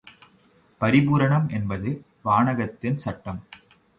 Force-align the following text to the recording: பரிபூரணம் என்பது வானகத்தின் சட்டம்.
பரிபூரணம் 0.81 1.45
என்பது 1.49 1.89
வானகத்தின் 2.25 2.97
சட்டம். 2.97 3.41